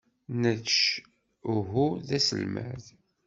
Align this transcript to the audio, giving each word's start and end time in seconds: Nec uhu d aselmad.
Nec 0.41 0.75
uhu 1.55 1.85
d 2.07 2.09
aselmad. 2.17 2.85